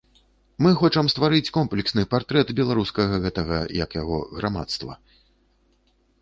Мы 0.67 0.69
хочам 0.81 1.09
стварыць 1.13 1.53
комплексны 1.57 2.05
партрэт 2.13 2.47
беларускага 2.61 3.21
гэтага, 3.27 3.59
як 3.83 3.89
яго, 4.01 4.17
грамадства. 4.41 4.99